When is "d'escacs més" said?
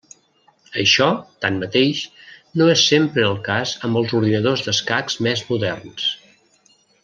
4.69-5.45